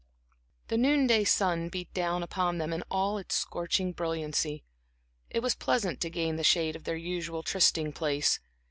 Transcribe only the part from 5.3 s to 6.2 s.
was pleasant to